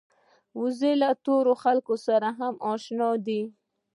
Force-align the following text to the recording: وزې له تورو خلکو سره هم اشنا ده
وزې 0.59 0.91
له 1.01 1.09
تورو 1.25 1.53
خلکو 1.63 1.95
سره 2.07 2.29
هم 2.39 2.53
اشنا 2.71 3.09
ده 3.25 3.41